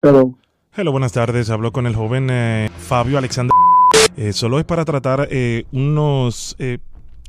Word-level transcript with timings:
Pero, 0.00 0.34
Hello, 0.74 0.92
buenas 0.92 1.12
tardes. 1.12 1.50
Hablo 1.50 1.72
con 1.72 1.86
el 1.86 1.94
joven 1.94 2.28
eh, 2.30 2.70
Fabio 2.78 3.18
Alexander. 3.18 3.52
Eh, 4.16 4.32
solo 4.32 4.58
es 4.58 4.64
para 4.64 4.84
tratar 4.86 5.28
eh, 5.30 5.64
unos 5.72 6.56
eh, 6.58 6.78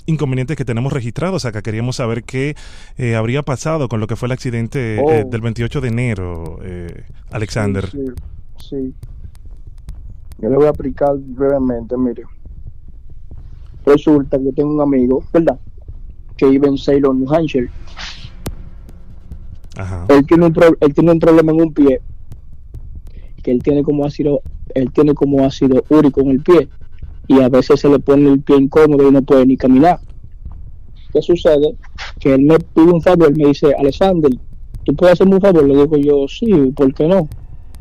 inconvenientes 0.05 0.55
que 0.55 0.63
tenemos 0.63 0.93
registrados 0.93 1.43
acá. 1.45 1.61
Queríamos 1.61 1.97
saber 1.97 2.23
qué 2.23 2.55
eh, 2.97 3.15
habría 3.15 3.43
pasado 3.43 3.89
con 3.89 3.99
lo 3.99 4.07
que 4.07 4.15
fue 4.15 4.27
el 4.27 4.31
accidente 4.31 4.95
eh, 4.95 5.01
Oh. 5.03 5.29
del 5.29 5.41
28 5.41 5.81
de 5.81 5.87
enero, 5.89 6.59
eh, 6.63 7.03
Alexander. 7.31 7.89
Sí, 7.89 8.05
sí. 8.69 8.93
Yo 10.37 10.49
le 10.49 10.55
voy 10.55 10.65
a 10.67 10.69
explicar 10.69 11.15
brevemente, 11.17 11.97
mire. 11.97 12.23
Resulta 13.85 14.37
que 14.37 14.45
yo 14.45 14.53
tengo 14.53 14.73
un 14.75 14.81
amigo, 14.81 15.23
¿verdad? 15.33 15.59
Que 16.37 16.45
vive 16.47 16.67
en 16.69 16.77
Salem, 16.77 17.19
New 17.19 17.33
Hampshire. 17.33 17.69
Ajá. 19.77 20.05
Él 20.09 20.25
tiene 20.25 20.45
un, 20.45 20.53
pro- 20.53 20.77
él 20.79 20.93
tiene 20.93 21.11
un 21.11 21.19
problema 21.19 21.51
en 21.51 21.61
un 21.61 21.73
pie. 21.73 21.99
Que 23.41 23.51
él 23.51 23.61
tiene 23.63 23.83
como 23.83 24.05
ácido, 24.05 24.41
él 24.75 24.91
tiene 24.91 25.13
como 25.13 25.43
ácido 25.45 25.83
úrico 25.89 26.21
en 26.21 26.29
el 26.31 26.41
pie. 26.41 26.67
Y 27.27 27.39
a 27.41 27.49
veces 27.49 27.79
se 27.79 27.89
le 27.89 27.99
pone 27.99 28.29
el 28.31 28.41
pie 28.41 28.57
incómodo 28.57 29.07
y 29.07 29.11
no 29.11 29.21
puede 29.21 29.45
ni 29.45 29.57
caminar. 29.57 29.99
¿Qué 31.13 31.21
sucede? 31.21 31.75
Que 32.19 32.33
él 32.35 32.41
me 32.41 32.57
pide 32.59 32.91
un 32.91 33.01
favor, 33.01 33.35
me 33.37 33.47
dice, 33.47 33.73
Alexander, 33.77 34.31
¿tú 34.83 34.95
puedes 34.95 35.13
hacerme 35.13 35.35
un 35.35 35.41
favor? 35.41 35.65
Le 35.67 35.75
digo 35.75 35.97
yo, 35.97 36.27
sí, 36.27 36.51
¿por 36.75 36.93
qué 36.93 37.07
no? 37.07 37.27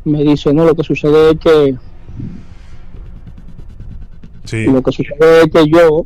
Me 0.03 0.23
dice, 0.23 0.53
no, 0.53 0.65
lo 0.65 0.75
que 0.75 0.83
sucede 0.83 1.31
es 1.31 1.39
que 1.39 1.75
Sí. 4.45 4.65
lo 4.65 4.81
que 4.81 4.91
sucede 4.91 5.43
es 5.43 5.47
que 5.51 5.69
yo 5.69 6.03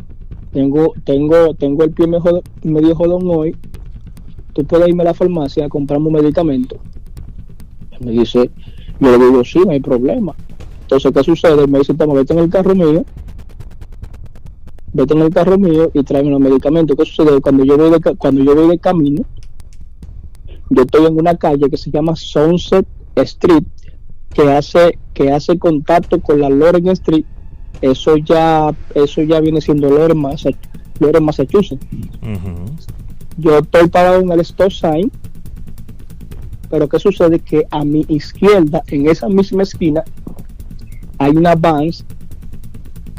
tengo 0.52 0.94
tengo 1.04 1.54
tengo 1.56 1.84
el 1.84 1.92
pie 1.92 2.06
medio, 2.08 2.44
medio 2.64 2.96
jodón 2.96 3.24
hoy. 3.28 3.56
Tú 4.54 4.64
puedes 4.66 4.88
irme 4.88 5.02
a 5.04 5.08
la 5.08 5.14
farmacia 5.14 5.66
a 5.66 5.70
comprarme 5.70 6.08
un 6.08 6.14
medicamento. 6.14 6.78
Me 8.00 8.12
dice, 8.12 8.52
yo 9.00 9.18
le 9.18 9.26
digo, 9.26 9.44
sí, 9.44 9.60
no 9.66 9.72
hay 9.72 9.80
problema. 9.80 10.34
Entonces, 10.82 11.12
¿qué 11.14 11.24
sucede? 11.24 11.68
Me 11.68 11.80
dice, 11.80 11.94
toma, 11.94 12.14
vete 12.14 12.34
en 12.34 12.40
el 12.40 12.50
carro 12.50 12.76
mío, 12.76 13.04
vete 14.94 15.14
en 15.14 15.22
el 15.22 15.30
carro 15.34 15.58
mío 15.58 15.92
y 15.94 16.04
tráeme 16.04 16.30
los 16.32 16.40
medicamentos. 16.40 16.96
¿Qué 16.98 17.06
sucede? 17.06 17.42
Cuando 17.42 17.64
yo 17.64 17.78
voy 17.78 17.90
de, 17.92 18.00
cuando 18.16 18.44
yo 18.44 18.56
voy 18.56 18.68
de 18.70 18.80
camino, 18.80 19.24
yo 20.70 20.82
estoy 20.84 21.06
en 21.06 21.18
una 21.18 21.36
calle 21.36 21.70
que 21.70 21.78
se 21.78 21.92
llama 21.92 22.16
Sunset 22.16 22.86
Street, 23.16 23.64
que 24.34 24.52
hace, 24.52 24.98
que 25.14 25.32
hace 25.32 25.58
contacto 25.58 26.20
con 26.22 26.40
la 26.40 26.50
Loren 26.50 26.88
Street. 26.90 27.26
Eso 27.82 28.16
ya, 28.18 28.74
eso 28.94 29.22
ya 29.24 29.40
viene 29.42 29.60
siendo 29.62 29.90
Loren, 29.90 30.18
Massa- 30.18 30.50
Loren, 31.00 31.24
Massachusetts. 31.24 31.86
Yo 33.38 33.58
estoy 33.58 33.88
parado 33.90 34.22
en 34.22 34.32
el 34.32 34.40
stop 34.40 34.72
sign, 34.72 35.12
pero 36.70 36.88
¿qué 36.88 37.00
sucede? 37.00 37.40
Que 37.40 37.66
a 37.72 37.84
mi 37.84 38.06
izquierda, 38.08 38.84
en 38.88 39.10
esa 39.10 39.28
misma 39.28 39.64
esquina, 39.64 40.04
hay 41.18 41.32
una 41.32 41.56
vans 41.56 42.06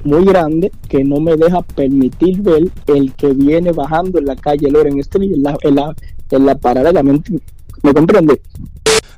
muy 0.04 0.24
grande 0.24 0.70
que 0.88 1.02
no 1.04 1.20
me 1.20 1.36
deja 1.36 1.62
permitir 1.62 2.40
ver 2.40 2.70
el 2.86 3.12
que 3.14 3.32
viene 3.32 3.72
bajando 3.72 4.18
en 4.18 4.26
la 4.26 4.36
calle 4.36 4.70
Loren 4.70 4.98
Street, 5.00 5.32
en 5.32 5.42
la, 5.42 5.56
en 5.62 5.74
la, 5.74 5.94
en 6.30 6.46
la 6.46 6.54
paralela. 6.56 7.02
¿Me, 7.02 7.20
¿Me 7.82 7.94
comprende? 7.94 8.40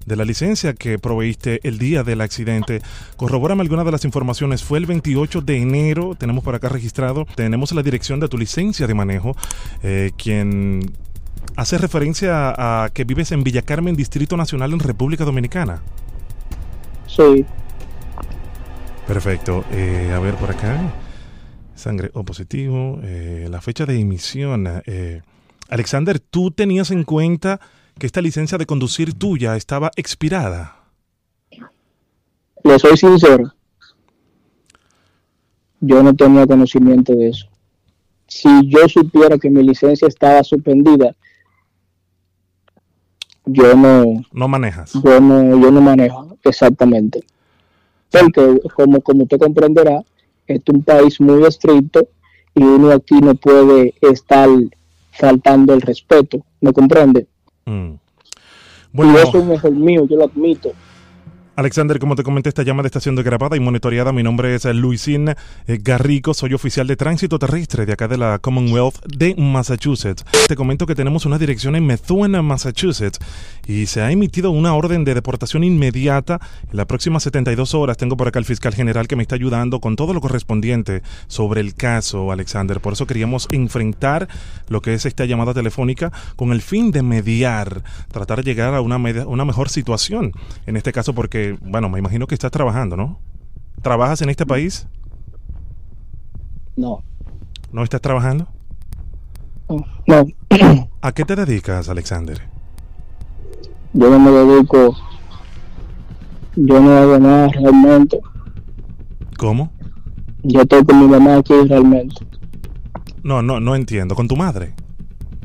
De 0.07 0.17
la 0.17 0.25
licencia 0.25 0.73
que 0.73 0.99
proveíste 0.99 1.61
el 1.69 1.79
día 1.79 2.03
del 2.03 2.23
accidente, 2.23 2.81
corrobórame 3.17 3.61
alguna 3.61 3.85
de 3.85 3.93
las 3.93 4.07
informaciones. 4.07 4.65
Fue 4.65 4.79
el 4.79 4.87
28 4.87 5.43
de 5.43 5.59
enero, 5.59 6.15
tenemos 6.19 6.43
por 6.43 6.55
acá 6.55 6.71
registrado, 6.71 7.27
tenemos 7.35 7.73
la 7.73 7.83
dirección 7.83 8.19
de 8.19 8.29
tu 8.29 8.39
licencia 8.39 8.87
de 8.87 8.95
manejo, 8.95 9.37
eh, 9.83 10.13
quien 10.17 10.81
hace 11.59 11.77
referencia 11.77 12.55
a 12.85 12.91
que 12.91 13.05
vives 13.05 13.33
en 13.33 13.43
Villa 13.45 13.63
Carmen, 13.63 13.97
Distrito 13.97 14.37
Nacional 14.37 14.73
en 14.73 14.79
República 14.81 15.25
Dominicana. 15.25 15.83
Sí, 17.07 17.45
Perfecto. 19.07 19.65
Eh, 19.71 20.13
a 20.15 20.19
ver 20.21 20.37
por 20.37 20.51
acá. 20.51 20.95
Sangre 21.75 22.11
O 22.15 22.25
positivo. 22.25 23.01
eh, 23.03 23.49
la 23.51 23.61
fecha 23.61 23.87
de 23.87 23.99
emisión. 23.99 24.67
eh, 24.87 25.23
Alexander, 25.69 26.21
¿tú 26.21 26.51
tenías 26.51 26.91
en 26.91 27.05
cuenta 27.05 27.61
que 27.99 28.07
esta 28.07 28.21
licencia 28.21 28.59
de 28.59 28.67
conducir 28.67 29.15
tuya 29.15 29.57
estaba 29.57 29.91
expirada? 29.97 30.77
le 32.65 32.79
soy 32.79 32.97
sincero. 32.97 33.53
Yo 35.81 36.03
no 36.03 36.15
tenía 36.15 36.47
conocimiento 36.47 37.15
de 37.15 37.29
eso. 37.31 37.47
Si 38.27 38.49
yo 38.69 38.87
supiera 38.89 39.39
que 39.39 39.49
mi 39.49 39.63
licencia 39.63 40.07
estaba 40.09 40.43
suspendida, 40.45 41.15
yo 43.53 43.75
no, 43.77 44.23
No 44.33 44.49
manejas. 44.49 44.93
yo 44.93 45.21
no, 45.21 45.61
yo 45.61 45.71
no 45.71 45.81
manejo 45.81 46.37
exactamente. 46.45 47.25
Porque 48.11 48.61
como, 48.75 49.01
como 49.01 49.25
usted 49.25 49.39
comprenderá, 49.39 50.03
este 50.47 50.71
es 50.71 50.75
un 50.75 50.83
país 50.83 51.21
muy 51.21 51.45
estricto 51.45 52.09
y 52.55 52.63
uno 52.63 52.91
aquí 52.91 53.17
no 53.21 53.35
puede 53.35 53.95
estar 54.01 54.49
faltando 55.13 55.75
el 55.75 55.81
respeto, 55.81 56.45
¿me 56.61 56.73
comprende? 56.73 57.27
Mm. 57.67 57.93
y 57.93 57.99
Bueno, 58.93 59.19
eso 59.19 59.39
es 59.39 59.49
error 59.49 59.73
mío, 59.73 60.07
yo 60.09 60.17
lo 60.17 60.25
admito. 60.25 60.73
Alexander, 61.59 61.99
como 61.99 62.15
te 62.15 62.23
comenté, 62.23 62.51
esta 62.51 62.63
llamada 62.63 62.87
está 62.87 63.01
siendo 63.01 63.25
grabada 63.25 63.57
y 63.57 63.61
monitoreada. 63.61 64.13
Mi 64.13 64.23
nombre 64.23 64.55
es 64.55 64.65
eh, 64.65 64.73
Luisín 64.73 65.29
eh, 65.29 65.35
Garrico, 65.83 66.33
soy 66.33 66.55
oficial 66.55 66.87
de 66.87 66.95
tránsito 66.95 67.37
terrestre 67.37 67.85
de 67.85 67.95
acá 67.95 68.07
de 68.07 68.17
la 68.17 68.39
Commonwealth 68.39 69.05
de 69.07 69.35
Massachusetts. 69.35 70.25
Te 70.47 70.55
comento 70.55 70.87
que 70.87 70.95
tenemos 70.95 71.27
una 71.27 71.37
dirección 71.37 71.75
en 71.75 71.85
Methuen, 71.85 72.45
Massachusetts, 72.45 73.19
y 73.67 73.87
se 73.87 74.03
ha 74.03 74.13
emitido 74.13 74.53
una 74.53 74.73
orden 74.73 75.03
de 75.03 75.15
deportación 75.15 75.65
inmediata 75.65 76.39
en 76.71 76.77
las 76.77 76.87
próximas 76.87 77.25
72 77.25 77.75
horas. 77.75 77.97
Tengo 77.97 78.17
por 78.17 78.29
acá 78.29 78.39
el 78.39 78.45
fiscal 78.45 78.73
general 78.73 79.09
que 79.09 79.17
me 79.17 79.23
está 79.23 79.35
ayudando 79.35 79.81
con 79.81 79.97
todo 79.97 80.15
lo 80.15 80.21
correspondiente 80.21 81.03
sobre 81.27 81.61
el 81.61 81.75
caso, 81.75 82.31
Alexander. 82.31 82.79
Por 82.79 82.93
eso 82.93 83.09
queríamos 83.09 83.49
enfrentar 83.51 84.29
lo 84.69 84.81
que 84.81 84.95
es 84.95 85.07
esta 85.07 85.25
llamada 85.25 85.55
telefónica 85.55 86.13
con 86.37 86.53
el 86.53 86.63
fin 86.63 86.93
de 86.93 87.03
mediar, 87.03 87.83
tratar 88.13 88.45
de 88.45 88.45
llegar 88.45 88.75
a 88.75 88.81
una, 88.81 88.97
una 88.97 89.45
mejor 89.45 89.71
situación. 89.71 90.31
En 90.67 90.77
este 90.77 90.93
caso, 90.93 91.15
porque, 91.17 91.48
bueno, 91.61 91.89
me 91.89 91.99
imagino 91.99 92.27
que 92.27 92.35
estás 92.35 92.51
trabajando, 92.51 92.97
¿no? 92.97 93.19
¿Trabajas 93.83 94.23
en 94.23 94.29
este 94.31 94.47
país? 94.47 94.87
No, 96.77 97.03
¿No 97.73 97.83
estás 97.83 98.01
trabajando? 98.01 98.49
no, 99.69 99.85
no. 100.07 100.89
¿A 101.03 101.13
qué 101.13 101.25
te 101.25 101.37
dedicas, 101.37 101.89
Alexander? 101.89 102.41
yo 103.93 104.11
no 104.11 104.19
me 104.19 104.31
dedico, 104.31 104.97
yo 106.57 106.81
no 106.81 106.91
hago 106.97 107.19
nada 107.19 107.49
realmente. 107.49 108.19
¿Cómo? 109.37 109.71
Yo 110.43 110.63
estoy 110.63 110.85
con 110.85 111.01
mi 111.01 111.09
mamá 111.09 111.37
aquí 111.39 111.55
realmente. 111.69 112.17
No, 113.23 113.43
no, 113.43 113.61
no 113.61 113.75
entiendo. 113.77 114.15
¿Con 114.15 114.29
tu 114.29 114.37
madre? 114.37 114.73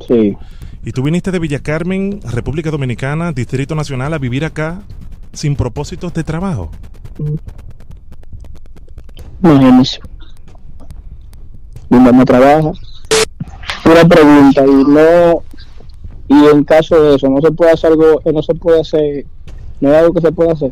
Sí, 0.07 0.37
¿Y 0.85 0.91
tú 0.91 1.01
viniste 1.01 1.31
de 1.31 1.39
Villa 1.39 1.59
Carmen, 1.59 2.19
República 2.23 2.69
Dominicana, 2.69 3.31
Distrito 3.31 3.73
Nacional, 3.73 4.13
a 4.13 4.17
vivir 4.17 4.43
acá 4.43 4.81
sin 5.33 5.55
propósitos 5.55 6.13
de 6.13 6.23
trabajo? 6.23 6.71
imagínese. 9.41 9.99
Mi 11.89 11.99
mamá 11.99 12.23
trabaja. 12.23 12.71
Una 13.85 14.07
pregunta, 14.07 14.65
y 14.65 14.83
no, 14.85 15.43
y 16.29 16.47
en 16.47 16.63
caso 16.63 17.01
de 17.03 17.15
eso, 17.15 17.27
no 17.29 17.41
se 17.41 17.51
puede 17.51 17.71
hacer 17.71 17.91
algo, 17.91 18.21
no 18.33 18.41
se 18.41 18.55
puede 18.55 18.79
hacer, 18.79 19.25
no 19.81 19.89
hay 19.89 19.95
algo 19.95 20.13
que 20.13 20.21
se 20.21 20.31
pueda 20.31 20.53
hacer. 20.53 20.71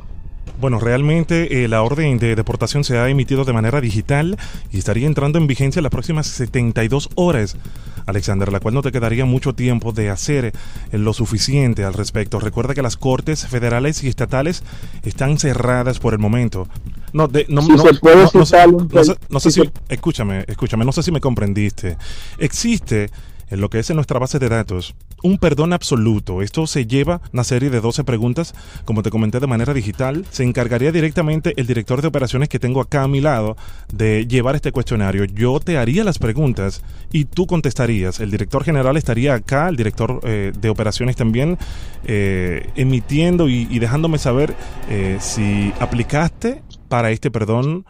Bueno, 0.59 0.79
realmente 0.79 1.63
eh, 1.63 1.67
la 1.67 1.81
orden 1.81 2.19
de 2.19 2.35
deportación 2.35 2.83
se 2.83 2.97
ha 2.99 3.09
emitido 3.09 3.45
de 3.45 3.53
manera 3.53 3.81
digital 3.81 4.37
y 4.71 4.77
estaría 4.77 5.07
entrando 5.07 5.39
en 5.39 5.47
vigencia 5.47 5.79
en 5.79 5.83
las 5.83 5.91
próximas 5.91 6.27
72 6.27 7.09
horas, 7.15 7.57
Alexander, 8.05 8.51
la 8.51 8.59
cual 8.59 8.75
no 8.75 8.83
te 8.83 8.91
quedaría 8.91 9.25
mucho 9.25 9.53
tiempo 9.55 9.91
de 9.91 10.11
hacer 10.11 10.45
eh, 10.45 10.53
lo 10.99 11.13
suficiente 11.13 11.83
al 11.83 11.93
respecto. 11.95 12.39
Recuerda 12.39 12.75
que 12.75 12.83
las 12.83 12.95
cortes 12.95 13.47
federales 13.47 14.03
y 14.03 14.07
estatales 14.07 14.63
están 15.01 15.39
cerradas 15.39 15.97
por 15.99 16.13
el 16.13 16.19
momento. 16.19 16.67
No, 17.11 17.27
de- 17.27 17.47
no, 17.49 17.63
Si 17.63 17.69
no- 17.71 17.79
se 17.83 17.93
puede 17.95 18.17
no- 18.17 18.29
no 18.31 18.45
sé- 18.45 18.55
citar 18.57 18.69
un 18.69 18.87
no 18.91 19.03
sé- 19.03 19.15
per- 19.15 19.21
no 19.29 19.39
sé 19.39 19.51
si 19.51 19.61
si, 19.61 19.65
se- 19.65 19.71
escúchame, 19.89 20.45
escúchame, 20.47 20.85
no 20.85 20.91
sé 20.91 21.01
si 21.01 21.11
me 21.11 21.19
comprendiste. 21.21 21.97
Existe 22.37 23.09
en 23.51 23.61
lo 23.61 23.69
que 23.69 23.79
es 23.79 23.89
en 23.89 23.97
nuestra 23.97 24.19
base 24.19 24.39
de 24.39 24.49
datos 24.49 24.95
un 25.23 25.37
perdón 25.37 25.73
absoluto. 25.73 26.41
Esto 26.41 26.67
se 26.67 26.85
lleva 26.85 27.21
una 27.31 27.43
serie 27.43 27.69
de 27.69 27.81
12 27.81 28.03
preguntas, 28.03 28.53
como 28.85 29.03
te 29.03 29.09
comenté 29.09 29.39
de 29.39 29.47
manera 29.47 29.73
digital. 29.73 30.25
Se 30.31 30.43
encargaría 30.43 30.91
directamente 30.91 31.53
el 31.57 31.67
director 31.67 32.01
de 32.01 32.07
operaciones 32.07 32.49
que 32.49 32.59
tengo 32.59 32.81
acá 32.81 33.03
a 33.03 33.07
mi 33.07 33.21
lado 33.21 33.55
de 33.93 34.25
llevar 34.27 34.55
este 34.55 34.71
cuestionario. 34.71 35.25
Yo 35.25 35.59
te 35.59 35.77
haría 35.77 36.03
las 36.03 36.19
preguntas 36.19 36.83
y 37.11 37.25
tú 37.25 37.45
contestarías. 37.45 38.19
El 38.19 38.31
director 38.31 38.63
general 38.63 38.97
estaría 38.97 39.35
acá, 39.35 39.69
el 39.69 39.77
director 39.77 40.19
eh, 40.23 40.51
de 40.59 40.69
operaciones 40.69 41.15
también, 41.15 41.57
eh, 42.05 42.69
emitiendo 42.75 43.49
y, 43.49 43.79
dejándome 43.81 44.19
saber 44.19 44.55
eh, 44.89 45.17
si 45.19 45.73
aplicaste 45.79 46.61
para 46.87 47.11
este 47.11 47.31
perdón 47.31 47.85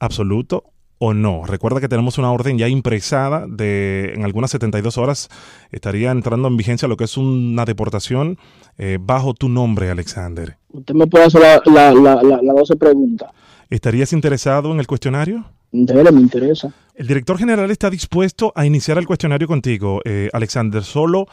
absoluto 0.00 0.64
o 0.98 1.14
no. 1.14 1.44
Recuerda 1.46 1.80
que 1.80 1.88
tenemos 1.88 2.18
una 2.18 2.32
orden 2.32 2.58
ya 2.58 2.68
impresada 2.68 3.46
de 3.48 4.12
en 4.14 4.24
algunas 4.24 4.50
72 4.50 4.98
horas 4.98 5.28
estaría 5.70 6.10
entrando 6.10 6.48
en 6.48 6.56
vigencia 6.56 6.88
lo 6.88 6.96
que 6.96 7.04
es 7.04 7.16
una 7.16 7.64
deportación 7.64 8.38
eh, 8.78 8.98
bajo 9.00 9.34
tu 9.34 9.48
nombre, 9.48 9.90
Alexander. 9.90 10.56
Usted 10.72 10.94
me 10.94 11.06
puede 11.06 11.26
hacer 11.26 11.40
la, 11.40 11.92
la, 11.92 11.92
la, 12.22 12.40
la 12.42 12.52
12 12.52 12.76
preguntas. 12.76 13.30
¿Estarías 13.68 14.12
interesado 14.12 14.72
en 14.72 14.80
el 14.80 14.86
cuestionario? 14.86 15.44
Dele, 15.72 16.12
me 16.12 16.20
interesa. 16.20 16.72
El 16.94 17.06
director 17.06 17.36
general 17.36 17.70
está 17.70 17.90
dispuesto 17.90 18.52
a 18.54 18.64
iniciar 18.64 18.96
el 18.98 19.06
cuestionario 19.06 19.46
contigo, 19.46 20.00
eh, 20.04 20.30
Alexander. 20.32 20.82
Solo 20.82 21.26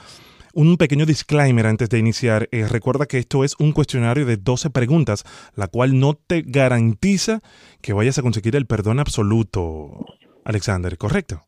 un 0.53 0.77
pequeño 0.77 1.05
disclaimer 1.05 1.65
antes 1.65 1.89
de 1.89 1.99
iniciar. 1.99 2.47
Eh, 2.51 2.67
recuerda 2.67 3.05
que 3.05 3.17
esto 3.17 3.43
es 3.43 3.55
un 3.59 3.71
cuestionario 3.71 4.25
de 4.25 4.37
12 4.37 4.69
preguntas, 4.69 5.25
la 5.55 5.67
cual 5.67 5.99
no 5.99 6.13
te 6.13 6.43
garantiza 6.45 7.41
que 7.81 7.93
vayas 7.93 8.17
a 8.17 8.21
conseguir 8.21 8.55
el 8.55 8.65
perdón 8.65 8.99
absoluto, 8.99 10.05
Alexander, 10.45 10.97
¿correcto? 10.97 11.41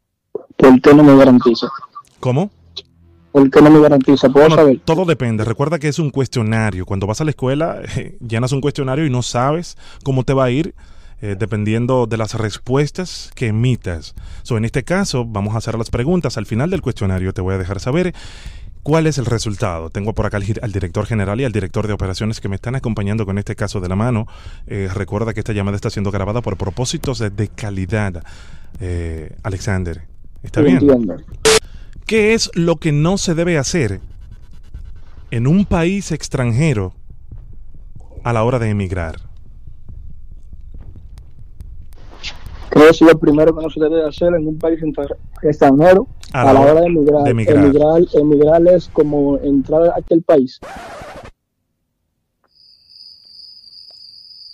¿Por 0.58 0.82
qué 0.82 0.94
no 0.94 1.04
me 1.04 1.16
garantiza? 1.16 1.68
¿Cómo? 2.20 2.52
¿Por 3.32 3.50
qué 3.52 3.62
no 3.62 3.70
me 3.70 3.80
garantiza? 3.80 4.30
¿Puedo 4.30 4.48
Bueno, 4.48 4.62
saber? 4.62 4.82
todo 4.86 5.06
depende. 5.06 5.44
Recuerda 5.44 5.78
que 5.78 5.90
es 5.90 6.00
un 6.00 6.10
cuestionario. 6.10 6.86
Cuando 6.86 7.06
vas 7.06 7.22
a 7.22 7.26
la 7.26 7.32
escuela, 7.32 7.82
eh, 7.98 8.18
llenas 8.26 8.52
un 8.54 8.62
cuestionario 8.62 9.06
y 9.06 9.10
no 9.10 9.22
sabes 9.22 9.78
cómo 10.04 10.24
te 10.24 10.34
va 10.34 10.46
a 10.46 10.52
ir 10.52 10.74
eh, 11.22 11.36
dependiendo 11.38 12.08
de 12.08 12.18
las 12.18 12.34
respuestas 12.34 13.32
que 13.36 13.48
emitas. 13.48 14.16
So, 14.44 14.58
en 14.58 14.66
este 14.66 14.84
caso, 14.84 15.26
vamos 15.26 15.54
a 15.56 15.58
hacer 15.60 15.78
las 15.78 15.90
preguntas. 15.90 16.38
Al 16.38 16.46
final 16.46 16.70
del 16.70 16.82
cuestionario 16.82 17.34
te 17.34 17.42
voy 17.42 17.56
a 17.56 17.58
dejar 17.58 17.80
saber 17.80 18.14
cuál 18.86 19.08
es 19.08 19.18
el 19.18 19.26
resultado. 19.26 19.90
Tengo 19.90 20.14
por 20.14 20.28
acá 20.28 20.38
al, 20.38 20.72
director 20.72 21.08
general 21.08 21.42
y 21.42 21.44
al 21.44 21.52
director 21.52 21.88
de 21.88 21.94
operaciones 21.94 22.40
que 22.40 22.48
me 22.48 22.56
están 22.56 22.76
acompañando 22.76 23.26
con 23.26 23.40
este 23.40 23.56
caso 23.56 23.82
de 23.82 23.90
la 23.90 23.96
mano. 23.96 24.28
Eh, 24.68 24.90
recuerda 24.94 25.34
que 25.34 25.40
esta 25.40 25.54
llamada 25.54 25.76
está 25.76 25.90
siendo 25.90 26.12
grabada 26.12 26.42
por 26.42 26.56
propósitos 26.56 27.18
de, 27.18 27.32
de 27.32 27.48
calidad. 27.48 28.24
Eh, 28.80 29.36
Alexander, 29.42 30.04
¿está 30.44 30.62
bien? 30.62 30.78
entiendo. 30.78 31.16
¿Qué 32.06 32.36
es 32.36 32.52
lo 32.54 32.76
que 32.76 32.92
no 32.92 33.18
se 33.18 33.34
debe 33.34 33.58
hacer 33.58 34.02
en 35.32 35.48
un 35.48 35.66
país 35.66 36.12
extranjero 36.12 36.94
a 38.24 38.34
la 38.34 38.44
hora 38.44 38.60
de 38.60 38.70
emigrar? 38.70 39.16
Creo 42.70 42.86
que 42.86 42.92
es 42.92 43.02
lo 43.02 43.18
primero 43.18 43.56
que 43.56 43.64
no 43.64 43.70
se 43.72 43.80
debe 43.80 44.08
hacer 44.08 44.36
en 44.36 44.46
un 44.46 44.60
país 44.60 44.80
extranjero 45.50 46.08
A 46.34 46.42
a, 46.50 46.54
la 46.54 46.60
hora 46.62 46.72
hora 46.74 46.82
de 46.82 46.88
emigrar. 46.88 47.24
de 47.24 47.30
emigrar. 47.32 47.58
Emigrar, 47.66 48.02
emigrar 48.14 48.68
es 48.68 48.88
como 48.88 49.38
entrar 49.40 49.84
a 49.90 49.96
aquel 49.98 50.22
país. 50.24 50.60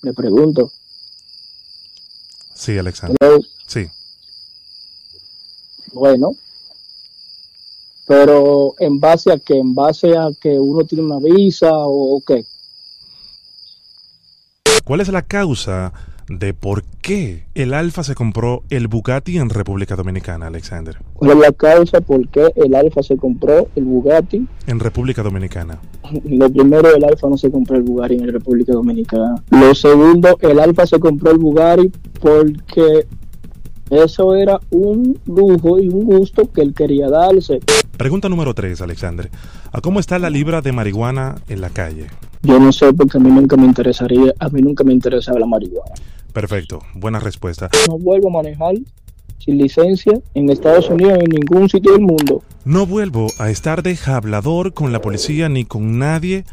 Le 0.04 0.14
pregunto. 0.14 0.72
Sí, 2.56 2.78
Alexander. 2.78 3.18
hello, 3.22 3.40
Sí. 3.68 3.88
Bueno, 5.94 6.32
pero 8.08 8.74
en 8.80 9.00
base 9.00 9.32
a 9.32 9.38
que, 9.38 9.58
en 9.58 9.74
base 9.76 10.16
a 10.18 10.30
que 10.40 10.58
uno 10.60 10.86
tiene 10.86 11.04
una 11.04 11.20
visa 11.20 11.70
o, 11.72 12.18
o 12.18 12.22
qué. 12.26 12.46
¿Cuál 14.86 15.02
es 15.02 15.10
la 15.10 15.22
causa 15.22 15.92
de 16.40 16.54
por 16.54 16.84
qué 17.02 17.44
el 17.56 17.74
Alfa 17.74 18.04
se 18.04 18.16
compró 18.16 18.64
el 18.70 18.88
Bugatti 18.88 19.38
en 19.38 19.50
República 19.50 19.96
Dominicana, 19.96 20.48
Alexander? 20.48 20.98
¿Cuál 21.14 21.32
es 21.32 21.38
la 21.38 21.52
causa 21.52 22.02
por 22.02 22.28
qué 22.30 22.52
el 22.56 22.76
Alfa 22.76 23.04
se 23.04 23.18
compró 23.18 23.68
el 23.76 23.84
Bugatti? 23.84 24.48
En 24.68 24.80
República 24.80 25.24
Dominicana. 25.24 25.80
Lo 26.26 26.50
primero, 26.52 26.96
el 26.96 27.04
Alfa 27.04 27.28
no 27.30 27.38
se 27.38 27.52
compró 27.52 27.78
el 27.78 27.84
Bugatti 27.84 28.16
en 28.16 28.32
República 28.32 28.74
Dominicana. 28.74 29.36
Lo 29.50 29.74
segundo, 29.76 30.38
el 30.42 30.60
Alfa 30.60 30.86
se 30.86 31.00
compró 31.00 31.32
el 31.32 31.38
Bugatti 31.38 31.92
porque 32.20 33.08
eso 33.90 34.36
era 34.36 34.60
un 34.70 35.20
lujo 35.26 35.80
y 35.80 35.90
un 35.90 36.06
gusto 36.06 36.50
que 36.52 36.62
él 36.62 36.74
quería 36.74 37.10
darse. 37.10 37.60
Pregunta 37.98 38.30
número 38.30 38.54
3, 38.54 38.82
Alexander. 38.82 39.30
¿A 39.72 39.82
cómo 39.82 40.00
está 40.00 40.18
la 40.18 40.30
libra 40.30 40.62
de 40.62 40.72
marihuana 40.72 41.36
en 41.50 41.62
la 41.62 41.70
calle? 41.70 42.08
Yo 42.44 42.60
no 42.60 42.72
sé 42.72 42.94
porque 42.94 43.18
a 43.18 43.22
mí 43.22 43.30
nunca 43.30 43.56
me 43.58 43.66
interesaría, 43.66 44.34
a 44.40 44.50
mí 44.50 44.62
nunca 44.62 44.84
me 44.84 44.94
interesaba 44.94 45.40
la 45.40 45.46
marihuana. 45.46 45.94
Perfecto, 46.34 46.80
buena 46.94 47.20
respuesta. 47.20 47.70
No 47.88 47.98
vuelvo 47.98 48.30
a 48.30 48.44
manejar 48.44 48.76
sin 49.38 49.58
licencia 49.58 50.14
en 50.34 50.50
Estados 50.50 50.90
Unidos 50.90 51.18
ni 51.18 51.26
en 51.26 51.32
ningún 51.32 51.70
sitio 51.70 51.94
del 51.94 52.02
mundo. 52.02 52.44
No 52.64 52.86
vuelvo 52.86 53.28
a 53.40 53.50
estar 53.50 53.84
de 53.84 53.98
hablador 54.06 54.74
con 54.74 54.92
la 54.92 55.02
policía 55.02 55.50
ni 55.50 55.66
con 55.66 55.98
nadie 56.00 56.46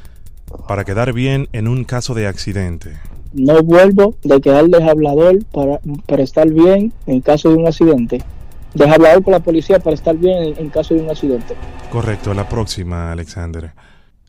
para 0.66 0.84
quedar 0.84 1.12
bien 1.12 1.48
en 1.52 1.68
un 1.68 1.84
caso 1.84 2.14
de 2.14 2.26
accidente. 2.26 2.98
No 3.34 3.62
vuelvo 3.62 4.14
de 4.24 4.40
quedar 4.40 4.66
de 4.66 4.82
hablador 4.82 5.44
para, 5.52 5.80
para 6.06 6.22
estar 6.22 6.48
bien 6.48 6.92
en 7.06 7.20
caso 7.20 7.50
de 7.50 7.56
un 7.56 7.66
accidente. 7.66 8.22
De 8.74 8.84
hablador 8.88 9.22
con 9.22 9.32
la 9.32 9.40
policía 9.40 9.78
para 9.78 9.94
estar 9.94 10.16
bien 10.16 10.42
en, 10.42 10.58
en 10.58 10.70
caso 10.70 10.94
de 10.94 11.02
un 11.02 11.10
accidente. 11.10 11.54
Correcto, 11.90 12.32
la 12.32 12.48
próxima, 12.48 13.12
Alexander. 13.12 13.72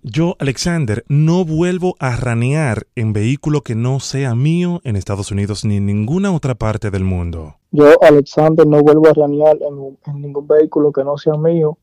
Yo, 0.02 0.38
Alexander, 0.40 1.04
no 1.10 1.44
vuelvo 1.44 1.96
a 2.00 2.16
ranear 2.16 2.88
en 2.96 3.12
vehículo 3.12 3.62
que 3.62 3.76
no 3.76 4.00
sea 4.00 4.34
mío 4.34 4.80
en 4.86 4.96
Estados 4.96 5.32
Unidos 5.32 5.66
ni 5.66 5.78
en 5.78 5.86
ninguna 5.86 6.32
otra 6.32 6.56
parte 6.56 6.90
del 6.90 7.04
mundo. 7.04 7.56
Yo, 7.72 8.02
Alexander, 8.02 8.66
no 8.66 8.82
vuelvo 8.82 9.10
a 9.10 9.14
ranear 9.14 9.58
en, 9.62 9.98
en 10.06 10.22
ningún 10.22 10.48
vehículo 10.48 10.92
que 10.94 11.04
no 11.04 11.18
sea 11.18 11.34
mío 11.34 11.78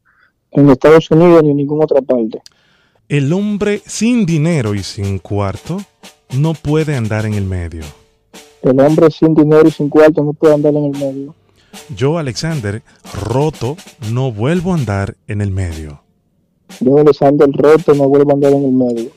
en 0.50 0.70
Estados 0.70 1.10
Unidos 1.10 1.42
ni 1.42 1.50
en 1.50 1.56
ninguna 1.58 1.84
otra 1.84 2.00
parte. 2.00 2.40
El 3.08 3.32
hombre 3.32 3.82
sin 3.84 4.24
dinero 4.24 4.74
y 4.74 4.82
sin 4.82 5.18
cuarto 5.18 5.78
no 6.36 6.54
puede 6.54 6.96
andar 6.96 7.26
en 7.26 7.34
el 7.34 7.44
medio. 7.44 7.84
El 8.62 8.80
hombre 8.80 9.10
sin 9.10 9.34
dinero 9.34 9.68
y 9.68 9.70
sin 9.70 9.88
cuarto 9.90 10.24
no 10.24 10.32
puede 10.32 10.54
andar 10.54 10.74
en 10.74 10.86
el 10.86 10.92
medio. 10.92 11.34
Yo, 11.94 12.18
Alexander, 12.18 12.82
roto, 13.22 13.76
no 14.10 14.32
vuelvo 14.32 14.72
a 14.72 14.76
andar 14.76 15.16
en 15.28 15.40
el 15.42 15.50
medio. 15.50 16.05
Yo, 16.80 16.98
Alexander, 16.98 17.48
roto, 17.52 17.94
no 17.94 18.08
vuelvo 18.08 18.30
a 18.30 18.34
andar 18.34 18.52
en 18.52 18.64
el 18.64 18.72
medio. 18.72 19.10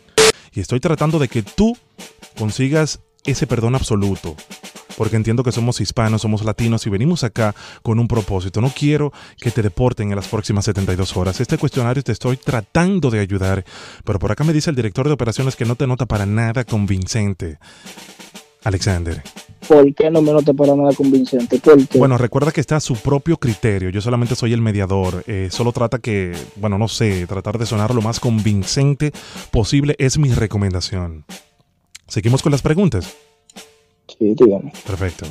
Y 0.54 0.60
estoy 0.60 0.80
tratando 0.80 1.20
de 1.20 1.28
que 1.28 1.44
tú 1.44 1.78
consigas 2.38 3.00
ese 3.26 3.48
perdón 3.48 3.76
absoluto. 3.76 4.36
Porque 4.98 5.16
entiendo 5.16 5.44
que 5.44 5.54
somos 5.54 5.80
hispanos, 5.80 6.24
somos 6.24 6.44
latinos 6.44 6.86
y 6.86 6.90
venimos 6.90 7.24
acá 7.24 7.56
con 7.84 8.00
un 8.00 8.08
propósito. 8.10 8.60
No 8.60 8.70
quiero 8.70 9.14
que 9.40 9.50
te 9.50 9.62
deporten 9.62 10.10
en 10.10 10.18
las 10.18 10.28
próximas 10.28 10.66
72 10.66 11.16
horas. 11.16 11.40
Este 11.40 11.58
cuestionario 11.58 12.04
te 12.04 12.12
estoy 12.12 12.36
tratando 12.36 13.10
de 13.10 13.20
ayudar. 13.20 13.64
Pero 14.04 14.20
por 14.20 14.32
acá 14.32 14.44
me 14.44 14.52
dice 14.52 14.70
el 14.70 14.76
director 14.76 15.08
de 15.08 15.14
operaciones 15.14 15.56
que 15.56 15.64
no 15.64 15.76
te 15.76 15.88
nota 15.88 16.06
para 16.06 16.26
nada 16.26 16.66
convincente. 16.66 17.60
Alexander. 18.66 19.24
¿Por 19.70 19.94
qué 19.94 20.10
no 20.10 20.24
me 20.24 20.32
nota 20.32 20.52
para 20.52 20.76
nada 20.76 20.92
convincente? 20.96 21.62
Porque 21.64 22.00
Bueno, 22.00 22.18
recuerda 22.18 22.52
que 22.52 22.60
está 22.60 22.78
a 22.78 22.80
su 22.80 22.96
propio 22.96 23.38
criterio. 23.38 23.92
Yo 23.92 24.02
solamente 24.02 24.36
soy 24.36 24.52
el 24.54 24.62
mediador. 24.62 25.24
Eh, 25.28 25.50
solo 25.52 25.72
trata 25.72 26.00
que, 26.00 26.36
bueno, 26.56 26.80
no 26.80 26.88
sé, 26.88 27.28
tratar 27.28 27.60
de 27.60 27.68
sonar 27.68 27.94
lo 27.94 28.02
más 28.02 28.20
convincente 28.20 29.12
posible 29.52 29.96
es 30.00 30.18
mi 30.18 30.34
recomendación. 30.34 31.24
Seguimos 32.08 32.42
con 32.42 32.52
las 32.52 32.64
preguntas. 32.64 33.16
Sí, 34.08 34.34
dígame. 34.36 34.74
Perfecto. 34.88 35.28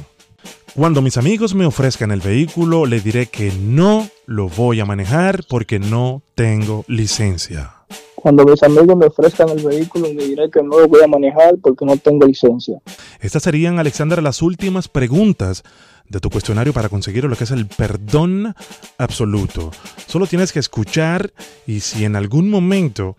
Cuando 0.76 1.02
mis 1.02 1.16
amigos 1.16 1.56
me 1.56 1.66
ofrezcan 1.66 2.12
el 2.12 2.20
vehículo, 2.20 2.86
le 2.86 3.00
diré 3.00 3.26
que 3.26 3.50
no 3.50 4.08
lo 4.26 4.48
voy 4.48 4.78
a 4.78 4.84
manejar 4.84 5.42
porque 5.48 5.80
no 5.80 6.22
tengo 6.36 6.84
licencia. 6.86 7.77
Cuando 8.20 8.44
mis 8.44 8.60
amigos 8.64 8.96
me 8.96 9.06
ofrezcan 9.06 9.48
el 9.50 9.64
vehículo, 9.64 10.08
le 10.08 10.26
diré 10.26 10.50
que 10.50 10.60
no 10.60 10.80
lo 10.80 10.88
voy 10.88 11.02
a 11.02 11.06
manejar 11.06 11.54
porque 11.62 11.84
no 11.84 11.96
tengo 11.96 12.26
licencia. 12.26 12.80
Estas 13.20 13.44
serían, 13.44 13.78
Alexander, 13.78 14.20
las 14.20 14.42
últimas 14.42 14.88
preguntas 14.88 15.62
de 16.08 16.18
tu 16.18 16.28
cuestionario 16.28 16.72
para 16.72 16.88
conseguir 16.88 17.24
lo 17.24 17.36
que 17.36 17.44
es 17.44 17.52
el 17.52 17.68
perdón 17.68 18.56
absoluto. 18.98 19.70
Solo 20.08 20.26
tienes 20.26 20.52
que 20.52 20.58
escuchar 20.58 21.32
y 21.64 21.78
si 21.78 22.04
en 22.04 22.16
algún 22.16 22.50
momento 22.50 23.16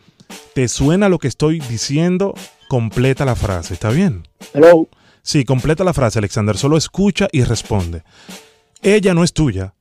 te 0.53 0.67
suena 0.67 1.07
lo 1.07 1.17
que 1.17 1.29
estoy 1.29 1.59
diciendo, 1.59 2.33
completa 2.67 3.23
la 3.23 3.35
frase. 3.35 3.75
¿Está 3.75 3.91
bien? 3.91 4.27
Hello. 4.53 4.89
Sí, 5.21 5.45
completa 5.45 5.85
la 5.85 5.93
frase, 5.93 6.19
Alexander. 6.19 6.57
Solo 6.57 6.75
escucha 6.75 7.29
y 7.31 7.43
responde. 7.43 8.03
Ella 8.81 9.13
no 9.13 9.23
es 9.23 9.31
tuya. 9.31 9.75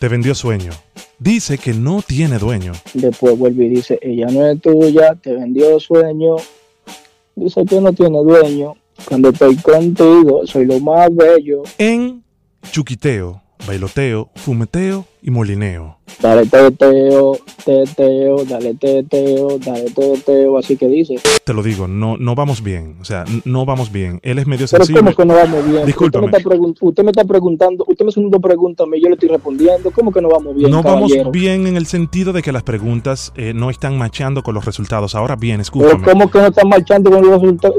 Te 0.00 0.08
vendió 0.08 0.34
sueño. 0.34 0.72
Dice 1.18 1.58
que 1.58 1.74
no 1.74 2.00
tiene 2.00 2.38
dueño. 2.38 2.72
Después 2.94 3.36
vuelve 3.36 3.66
y 3.66 3.68
dice, 3.70 3.98
ella 4.00 4.26
no 4.30 4.46
es 4.46 4.60
tuya, 4.60 5.16
te 5.16 5.34
vendió 5.34 5.80
sueño. 5.80 6.36
Dice 7.34 7.64
que 7.64 7.80
no 7.80 7.92
tiene 7.92 8.18
dueño. 8.22 8.74
Cuando 9.04 9.30
estoy 9.30 9.56
contigo, 9.56 10.46
soy 10.46 10.66
lo 10.66 10.78
más 10.78 11.08
bello. 11.14 11.62
En 11.78 12.22
chuquiteo, 12.70 13.42
bailoteo, 13.66 14.28
fumeteo 14.36 15.04
y 15.22 15.30
molineo. 15.30 15.98
Dale 16.22 16.46
teteo, 16.46 17.36
teteo, 17.64 18.44
dale 18.44 18.74
teteo, 18.74 19.58
dale 19.58 19.90
teteo. 19.90 20.58
Así 20.58 20.76
que 20.76 20.88
dice. 20.88 21.16
Te 21.44 21.52
lo 21.52 21.62
digo, 21.62 21.86
no, 21.86 22.16
no 22.16 22.34
vamos 22.34 22.62
bien. 22.62 22.96
O 23.00 23.04
sea, 23.04 23.24
no 23.44 23.64
vamos 23.66 23.92
bien. 23.92 24.20
Él 24.22 24.38
es 24.38 24.46
medio 24.46 24.66
Pero 24.70 24.84
sensible. 24.84 25.14
¿cómo 25.14 25.16
que 25.16 25.24
no 25.26 25.34
vamos 25.34 25.68
bien? 25.70 25.86
Discúlpame. 25.86 26.26
Usted 26.26 26.32
me, 26.32 26.38
está 26.38 26.50
pregun- 26.50 26.76
usted 26.80 27.02
me 27.04 27.10
está 27.10 27.24
preguntando, 27.24 27.84
usted 27.86 28.04
me 28.04 28.08
está 28.10 28.20
haciendo 28.20 28.40
preguntas 28.40 28.86
yo 29.00 29.08
le 29.08 29.14
estoy 29.14 29.28
respondiendo. 29.28 29.90
¿Cómo 29.90 30.12
que 30.12 30.20
no 30.22 30.28
vamos 30.30 30.54
bien, 30.56 30.70
no 30.70 30.82
vamos 30.82 31.12
bien 31.30 31.66
en 31.66 31.76
el 31.76 31.86
sentido 31.86 32.32
de 32.32 32.42
que 32.42 32.52
las 32.52 32.62
preguntas 32.62 33.32
eh, 33.36 33.52
no 33.54 33.70
están 33.70 33.98
machando 33.98 34.42
con 34.42 34.54
los 34.54 34.64
resultados. 34.64 35.14
Ahora 35.14 35.36
bien, 35.36 35.56
Pero 35.56 35.62
escúchame. 35.62 36.04
¿cómo 36.04 36.30
que 36.30 36.38
no 36.38 36.46
están 36.46 36.68
marchando 36.68 37.10
con 37.10 37.22
los 37.22 37.40
resultados, 37.40 37.76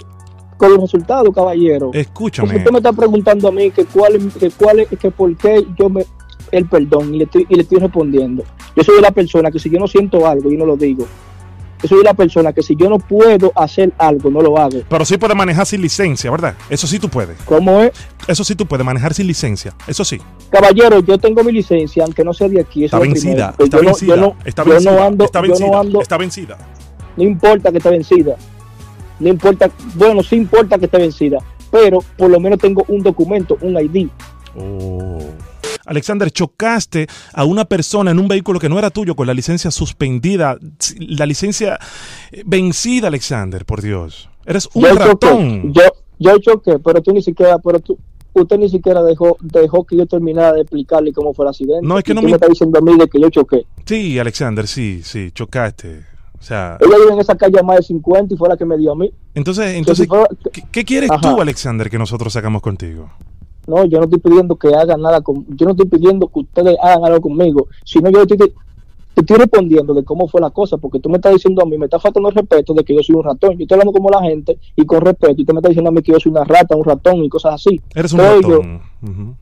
con 0.59 0.71
los 0.73 0.81
resultados, 0.81 1.33
caballero? 1.33 1.89
Escúchame. 1.93 2.57
usted 2.57 2.71
me 2.71 2.77
está 2.79 2.91
preguntando 2.93 3.47
a 3.47 3.51
mí 3.51 3.71
que 3.71 3.85
cuál, 3.85 4.19
que 4.39 4.51
cuál, 4.51 4.85
que 4.87 5.09
por 5.09 5.35
qué 5.37 5.65
yo 5.77 5.89
me 5.89 6.05
el 6.51 6.65
perdón 6.67 7.13
y 7.13 7.19
le 7.19 7.23
estoy, 7.25 7.45
y 7.49 7.55
le 7.55 7.61
estoy 7.61 7.79
respondiendo. 7.79 8.43
Yo 8.75 8.83
soy 8.83 9.01
la 9.01 9.11
persona 9.11 9.49
que 9.51 9.59
si 9.59 9.69
yo 9.69 9.79
no 9.79 9.87
siento 9.87 10.27
algo, 10.27 10.51
yo 10.51 10.57
no 10.57 10.65
lo 10.65 10.75
digo. 10.75 11.05
Yo 11.81 11.87
soy 11.87 12.03
la 12.03 12.13
persona 12.13 12.51
que 12.51 12.61
si 12.61 12.75
yo 12.75 12.89
no 12.89 12.99
puedo 12.99 13.53
hacer 13.55 13.93
algo, 13.97 14.29
no 14.29 14.41
lo 14.41 14.57
hago. 14.57 14.79
Pero 14.89 15.05
sí 15.05 15.17
puede 15.17 15.33
manejar 15.33 15.65
sin 15.65 15.81
licencia, 15.81 16.29
¿verdad? 16.29 16.55
Eso 16.69 16.87
sí 16.87 16.99
tú 16.99 17.07
puedes. 17.07 17.37
¿Cómo 17.45 17.81
es? 17.83 17.91
Eso 18.27 18.43
sí 18.43 18.53
tú 18.55 18.65
puedes 18.65 18.85
manejar 18.85 19.13
sin 19.13 19.27
licencia. 19.27 19.73
Eso 19.87 20.03
sí. 20.03 20.19
Caballero, 20.49 20.99
yo 20.99 21.17
tengo 21.17 21.41
mi 21.43 21.53
licencia, 21.53 22.03
aunque 22.03 22.23
no 22.25 22.33
sea 22.33 22.49
de 22.49 22.59
aquí. 22.59 22.83
Está 22.83 22.97
es 22.97 23.03
vencida. 23.03 23.53
primero. 23.53 23.63
Está 23.63 23.77
Yo 23.77 23.83
no- 23.83 23.89
vencida. 23.91 24.15
yo 24.15 24.21
no- 24.21 24.35
Está 24.43 24.63
yo 24.63 24.67
no 24.67 24.73
vencida. 24.73 25.07
ando- 25.07 25.23
Está 25.25 25.39
yo 25.41 25.47
no 25.47 25.53
vencida. 25.53 25.79
ando- 25.79 26.01
Está 26.01 26.17
vencida. 26.17 26.57
No 27.15 27.23
importa 27.23 27.71
que 27.71 27.77
esté 27.77 27.89
vencida. 27.91 28.35
No 29.19 29.29
importa, 29.29 29.69
bueno, 29.95 30.23
sí 30.23 30.35
importa 30.35 30.77
que 30.77 30.85
esté 30.85 30.97
vencida, 30.97 31.39
pero 31.71 31.99
por 32.17 32.29
lo 32.29 32.39
menos 32.39 32.59
tengo 32.59 32.83
un 32.87 33.01
documento, 33.03 33.57
un 33.61 33.77
ID. 33.79 34.07
Oh. 34.55 35.19
Alexander, 35.85 36.29
chocaste 36.29 37.07
a 37.33 37.45
una 37.45 37.65
persona 37.65 38.11
en 38.11 38.19
un 38.19 38.27
vehículo 38.27 38.59
que 38.59 38.69
no 38.69 38.77
era 38.77 38.89
tuyo 38.91 39.15
con 39.15 39.25
la 39.27 39.33
licencia 39.33 39.71
suspendida, 39.71 40.57
la 40.99 41.25
licencia 41.25 41.79
eh, 42.31 42.43
vencida, 42.45 43.07
Alexander, 43.07 43.65
por 43.65 43.81
Dios. 43.81 44.29
Eres 44.45 44.69
un 44.73 44.83
yo 44.83 44.93
ratón. 44.95 45.17
choqué, 45.17 45.71
yo, 45.73 45.81
yo 46.19 46.37
choqué, 46.39 46.79
pero 46.79 47.01
tú 47.01 47.11
ni 47.11 47.21
siquiera, 47.23 47.57
pero 47.57 47.79
tú, 47.79 47.97
usted 48.33 48.57
ni 48.57 48.69
siquiera 48.69 49.01
dejó, 49.01 49.37
dejó 49.41 49.83
que 49.83 49.97
yo 49.97 50.05
terminara 50.05 50.53
de 50.53 50.61
explicarle 50.61 51.11
cómo 51.11 51.33
fue 51.33 51.45
el 51.45 51.49
accidente. 51.49 51.87
No, 51.87 51.97
es 51.97 52.03
que 52.03 52.13
no 52.13 52.21
me- 52.21 52.27
me 52.27 52.33
estás 52.33 52.49
diciendo 52.49 52.77
a 52.77 52.81
mí 52.81 52.95
de 52.97 53.07
que 53.07 53.19
yo 53.19 53.29
choqué. 53.31 53.65
Sí, 53.85 54.19
Alexander, 54.19 54.67
sí, 54.67 55.01
sí, 55.03 55.31
chocaste. 55.31 56.05
O 56.39 56.43
sea, 56.43 56.77
Ella 56.79 56.95
vive 56.97 57.13
en 57.13 57.19
esa 57.19 57.35
calle 57.35 57.59
a 57.59 57.63
más 57.63 57.77
de 57.77 57.83
50 57.83 58.33
y 58.33 58.37
fue 58.37 58.47
la 58.49 58.55
que 58.57 58.65
me 58.65 58.77
dio 58.77 58.91
a 58.93 58.95
mí. 58.95 59.11
entonces, 59.35 59.71
si 59.71 59.77
entonces 59.77 60.07
fuera- 60.07 60.27
¿qué, 60.53 60.63
qué 60.71 60.83
quieres 60.85 61.11
Ajá. 61.11 61.21
tú, 61.35 61.41
Alexander, 61.41 61.89
que 61.89 61.97
nosotros 61.99 62.35
hagamos 62.35 62.61
contigo? 62.61 63.09
No, 63.67 63.85
yo 63.85 63.99
no 63.99 64.05
estoy 64.05 64.19
pidiendo 64.19 64.55
que 64.55 64.69
hagan 64.73 65.01
nada 65.01 65.21
con, 65.21 65.45
yo 65.55 65.65
no 65.65 65.71
estoy 65.71 65.87
pidiendo 65.87 66.27
que 66.27 66.39
ustedes 66.39 66.77
hagan 66.81 67.03
algo 67.05 67.21
conmigo, 67.21 67.67
sino 67.83 68.09
yo 68.09 68.21
estoy, 68.23 68.37
te 68.37 69.21
estoy 69.21 69.37
respondiendo 69.37 69.93
de 69.93 70.03
cómo 70.03 70.27
fue 70.27 70.39
la 70.41 70.49
cosa, 70.49 70.77
porque 70.77 70.99
tú 70.99 71.09
me 71.09 71.17
estás 71.17 71.33
diciendo 71.33 71.61
a 71.61 71.65
mí, 71.65 71.77
me 71.77 71.85
está 71.85 71.99
faltando 71.99 72.29
el 72.29 72.35
respeto 72.35 72.73
de 72.73 72.83
que 72.83 72.95
yo 72.95 73.03
soy 73.03 73.15
un 73.15 73.23
ratón. 73.25 73.51
Yo 73.57 73.63
estoy 73.63 73.75
hablando 73.75 73.91
como 73.91 74.09
la 74.09 74.21
gente 74.23 74.57
y 74.75 74.85
con 74.85 75.01
respeto, 75.01 75.35
y 75.37 75.45
tú 75.45 75.53
me 75.53 75.59
estás 75.59 75.69
diciendo 75.71 75.89
a 75.89 75.93
mí 75.93 76.01
que 76.01 76.13
yo 76.13 76.19
soy 76.19 76.31
una 76.31 76.45
rata, 76.45 76.75
un 76.75 76.85
ratón 76.85 77.17
y 77.23 77.29
cosas 77.29 77.55
así. 77.55 77.79
Eres 77.93 78.13
un 78.13 78.19
yo. 78.19 78.25
ratón. 78.41 78.81
Ujú. 79.03 79.35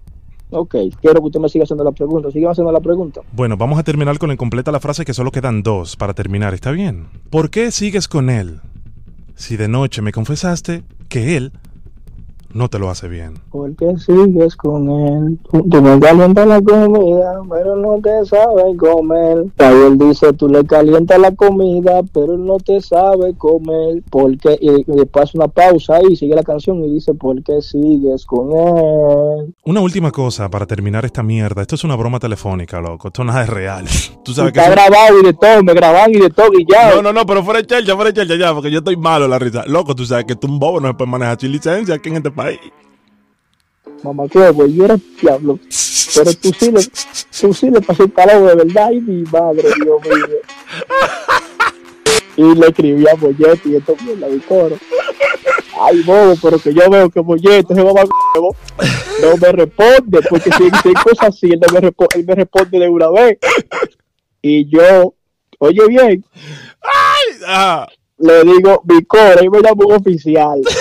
Ok, 0.49 0.75
quiero 1.01 1.19
que 1.19 1.27
usted 1.27 1.39
me 1.39 1.49
siga 1.49 1.63
haciendo 1.63 1.83
la 1.83 1.91
pregunta. 1.91 2.31
Sigue 2.31 2.47
haciendo 2.47 2.71
la 2.71 2.79
pregunta. 2.79 3.21
Bueno, 3.33 3.57
vamos 3.57 3.77
a 3.79 3.83
terminar 3.83 4.17
con 4.17 4.31
el 4.31 4.37
completa 4.37 4.71
la 4.71 4.79
frase 4.79 5.03
que 5.03 5.13
solo 5.13 5.31
quedan 5.31 5.61
dos 5.61 5.95
para 5.95 6.13
terminar, 6.13 6.53
¿está 6.53 6.71
bien? 6.71 7.07
¿Por 7.29 7.49
qué 7.49 7.71
sigues 7.71 8.07
con 8.07 8.29
él? 8.29 8.61
Si 9.35 9.57
de 9.57 9.67
noche 9.67 10.01
me 10.01 10.11
confesaste 10.11 10.83
que 11.09 11.37
él 11.37 11.51
no 12.53 12.69
te 12.69 12.79
lo 12.79 12.89
hace 12.89 13.07
bien. 13.07 13.35
¿Por 13.51 13.75
qué 13.75 13.97
sigues 13.97 14.55
con 14.55 14.89
él? 14.89 15.39
Tú 15.51 15.81
me 15.81 15.99
calientas 15.99 16.47
la 16.47 16.61
comida, 16.61 17.41
pero 17.49 17.75
no 17.75 17.99
te 18.01 18.25
sabe 18.25 18.75
comer. 18.77 19.45
Él 19.57 19.97
dice, 19.97 20.33
tú 20.33 20.47
le 20.47 20.65
calientas 20.65 21.19
la 21.19 21.35
comida, 21.35 22.01
pero 22.13 22.37
no 22.37 22.57
te 22.57 22.81
sabe 22.81 23.35
comer. 23.35 24.03
Porque 24.09 24.57
y, 24.59 24.81
y 24.81 24.95
después 24.95 25.35
una 25.35 25.47
pausa 25.47 25.97
ahí, 25.97 26.15
sigue 26.15 26.35
la 26.35 26.43
canción 26.43 26.83
y 26.83 26.93
dice, 26.93 27.13
¿por 27.13 27.41
qué 27.43 27.61
sigues 27.61 28.25
con 28.25 28.51
él? 28.51 29.55
Una 29.65 29.81
última 29.81 30.11
cosa 30.11 30.49
para 30.49 30.65
terminar 30.65 31.05
esta 31.05 31.23
mierda. 31.23 31.61
Esto 31.61 31.75
es 31.75 31.83
una 31.83 31.95
broma 31.95 32.19
telefónica, 32.19 32.81
loco. 32.81 33.09
Esto 33.09 33.23
nada 33.23 33.43
es 33.43 33.49
real. 33.49 33.85
Tú 34.23 34.33
sabes 34.33 34.51
que 34.51 34.59
Está 34.59 34.71
grabado 34.71 35.19
y 35.19 35.23
de 35.23 35.33
todo, 35.33 35.63
me 35.63 35.73
graban 35.73 36.11
y 36.11 36.19
de 36.19 36.29
todo 36.29 36.49
y 36.57 36.65
ya. 36.69 36.95
No, 36.95 37.01
no, 37.01 37.13
no, 37.13 37.25
pero 37.25 37.43
fuera 37.43 37.61
de 37.61 37.67
chelcha, 37.67 37.95
fuera 37.95 38.11
de 38.11 38.19
chelcha 38.19 38.35
ya, 38.35 38.53
porque 38.53 38.71
yo 38.71 38.79
estoy 38.79 38.97
malo 38.97 39.27
la 39.27 39.39
risa. 39.39 39.63
Loco, 39.67 39.95
tú 39.95 40.05
sabes 40.05 40.25
que 40.25 40.35
tú 40.35 40.47
un 40.47 40.59
bobo 40.59 40.79
no 40.79 40.87
se 40.87 40.93
puede 40.93 41.11
manejar 41.11 41.39
sin 41.39 41.51
licencia 41.51 41.95
aquí 41.95 42.09
en 42.09 42.15
Mamá, 44.03 44.27
que 44.27 44.49
güey, 44.51 44.73
yo 44.75 44.85
era 44.85 44.97
diablo. 45.21 45.59
Pero 46.15 46.33
tú 46.33 46.51
sí 46.57 46.71
le, 46.71 46.81
tú 47.41 47.53
sí 47.53 47.69
le 47.69 47.81
pasé 47.81 48.03
el 48.03 48.13
calor 48.13 48.47
de 48.47 48.55
verdad 48.63 48.91
y 48.91 49.01
mi 49.01 49.23
madre, 49.23 49.63
Dios 49.83 50.01
mío. 50.03 50.37
Y 52.37 52.55
le 52.55 52.67
escribí 52.67 53.07
a 53.07 53.15
Bollete 53.15 53.69
y 53.69 53.75
esto 53.75 53.95
mierda 54.03 54.27
mi 54.27 54.39
coro. 54.39 54.77
Ay, 55.81 56.01
bobo, 56.03 56.35
pero 56.41 56.59
que 56.59 56.73
yo 56.73 56.89
veo 56.89 57.09
que 57.09 57.19
Bollete 57.19 57.73
se 57.73 57.81
va 57.83 57.91
a. 57.91 58.05
No 59.21 59.37
me 59.41 59.51
responde, 59.51 60.21
porque 60.29 60.51
si, 60.51 60.63
hay 60.63 60.93
cosas 61.03 61.29
así, 61.29 61.47
él, 61.51 61.59
no 61.59 61.73
me, 61.73 61.81
respo- 61.81 62.07
él 62.15 62.25
me 62.25 62.35
responde 62.35 62.79
de 62.79 62.87
una 62.89 63.09
vez. 63.09 63.37
Y 64.41 64.69
yo, 64.69 65.13
oye 65.59 65.87
bien, 65.87 66.23
Ah, 67.47 67.87
le 68.19 68.43
digo, 68.43 68.81
mi 68.85 69.03
coro, 69.05 69.43
y 69.43 69.49
me 69.49 69.59
llamo 69.59 69.87
un 69.87 69.93
oficial. 69.95 70.61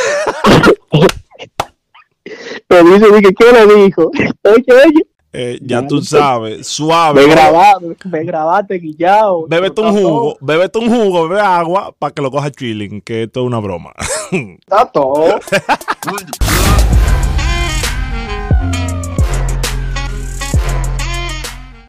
me 2.68 2.82
dice, 2.82 3.06
dije, 3.12 3.34
¿qué 3.34 3.52
le 3.52 3.74
dijo? 3.84 4.10
Oye, 4.44 4.64
oye. 4.68 5.06
eh, 5.32 5.58
ya 5.62 5.86
tú 5.86 6.02
sabes, 6.02 6.66
suave. 6.66 7.26
Me 7.26 7.32
grabaste, 7.32 7.96
me 8.04 8.24
grabaste 8.24 8.74
guillado. 8.78 9.46
Bébete 9.48 9.80
un 9.80 9.92
jugo, 9.92 10.36
bébete 10.40 10.78
un 10.78 10.88
jugo, 10.88 11.28
bebe 11.28 11.40
agua 11.40 11.94
para 11.98 12.12
que 12.12 12.22
lo 12.22 12.30
coja 12.30 12.50
chilling, 12.50 13.00
que 13.02 13.24
esto 13.24 13.40
es 13.40 13.46
una 13.46 13.58
broma. 13.58 13.92
Está 14.32 14.86
todo. 14.86 15.38